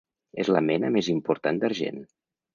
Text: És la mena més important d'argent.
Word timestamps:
És 0.43 0.47
la 0.55 0.63
mena 0.69 0.89
més 0.95 1.11
important 1.17 1.61
d'argent. 1.65 2.03